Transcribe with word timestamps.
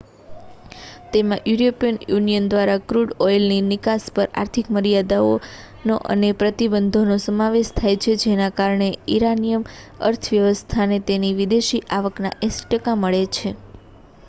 તેમાં 1.11 1.41
European 1.49 1.97
union 2.05 2.45
દ્વારા 2.47 2.77
crude 2.85 3.11
ઑઇલની 3.19 3.65
નિકાસ 3.65 4.05
પર 4.11 4.31
આર્થિક 4.35 4.71
મર્યાદાઓનો 4.71 5.97
અને 6.09 6.31
પ્રતિબંધનો 6.35 7.17
સમાવેશ 7.21 7.69
થાય 7.73 7.99
છે 8.03 8.15
જેના 8.23 8.47
કારણે 8.57 8.87
ઇરાનિયન 9.15 9.67
અર્થવ્યવસ્થાને 10.07 10.97
તેની 11.07 11.35
વિદેશી 11.35 11.85
આવકના 11.91 12.33
80% 12.43 12.97
મળે 12.97 13.21
છે 13.35 13.53